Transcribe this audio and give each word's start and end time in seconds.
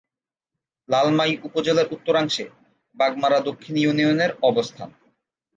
লালমাই 0.89 1.33
উপজেলার 1.43 1.91
উত্তরাংশে 1.91 2.45
বাগমারা 2.97 3.39
দক্ষিণ 3.39 3.75
ইউনিয়নের 3.77 4.31
অবস্থান। 4.41 4.89